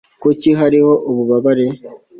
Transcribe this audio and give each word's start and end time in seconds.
kuki 0.21 0.49
hariho 0.59 0.91
ububabare 1.09 1.65